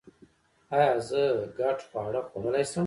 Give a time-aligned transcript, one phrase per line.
[0.75, 1.23] ایا زه
[1.59, 2.79] ګډ خواړه خوړلی شم؟